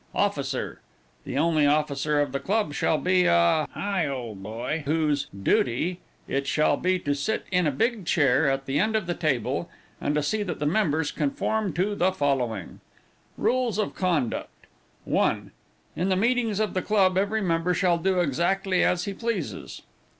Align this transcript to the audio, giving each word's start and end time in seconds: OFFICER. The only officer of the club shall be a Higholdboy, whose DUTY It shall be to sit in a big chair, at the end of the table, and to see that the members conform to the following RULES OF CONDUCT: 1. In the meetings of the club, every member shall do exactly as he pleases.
OFFICER. 0.15 0.79
The 1.25 1.37
only 1.37 1.67
officer 1.67 2.19
of 2.21 2.31
the 2.31 2.39
club 2.39 2.73
shall 2.73 2.97
be 2.97 3.25
a 3.27 3.67
Higholdboy, 3.75 4.85
whose 4.85 5.27
DUTY 5.27 5.99
It 6.27 6.47
shall 6.47 6.75
be 6.75 6.97
to 6.97 7.13
sit 7.13 7.45
in 7.51 7.67
a 7.67 7.71
big 7.71 8.07
chair, 8.07 8.49
at 8.49 8.65
the 8.65 8.79
end 8.79 8.95
of 8.95 9.05
the 9.05 9.13
table, 9.13 9.69
and 10.01 10.15
to 10.15 10.23
see 10.23 10.41
that 10.41 10.57
the 10.57 10.65
members 10.65 11.11
conform 11.11 11.71
to 11.73 11.93
the 11.93 12.11
following 12.11 12.79
RULES 13.37 13.77
OF 13.77 13.93
CONDUCT: 13.93 14.49
1. 15.05 15.51
In 15.95 16.09
the 16.09 16.15
meetings 16.15 16.59
of 16.59 16.73
the 16.73 16.81
club, 16.81 17.15
every 17.15 17.41
member 17.43 17.75
shall 17.75 17.99
do 17.99 18.21
exactly 18.21 18.83
as 18.83 19.03
he 19.05 19.13
pleases. 19.13 19.83